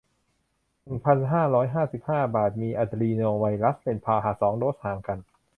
[0.83, 5.19] หนึ่งพันหนึ่งร้อยห้าสิบห้า บาท มีอะดรีโนไวรัสเป็นพาหะ สอง โดส ห่างกัน